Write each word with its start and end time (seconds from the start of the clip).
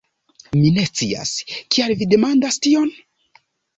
Mi 0.59 0.69
ne 0.77 0.85
scias, 0.87 1.33
kial 1.75 1.95
vi 2.01 2.09
demandas 2.15 2.59
tion? 2.67 2.91